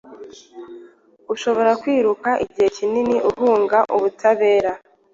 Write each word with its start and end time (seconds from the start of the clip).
ushobora 1.33 1.71
kwiruka 1.81 2.29
igihe 2.43 2.67
kinini 2.77 3.15
uhunga 3.29 3.77
ubutabera, 3.95 4.71